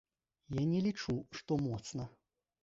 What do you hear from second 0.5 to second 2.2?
Я не лічу, што моцна.